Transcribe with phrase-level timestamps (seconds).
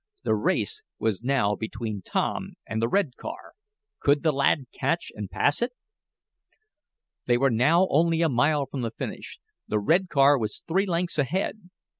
[0.23, 3.53] The race was now between Tom and the red car.
[3.99, 5.73] Could the lad catch and pass it?
[7.27, 9.37] They were now only a mile from the finish.
[9.67, 11.69] The red car was three lengths ahead.